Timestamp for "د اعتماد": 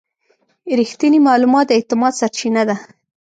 1.67-2.13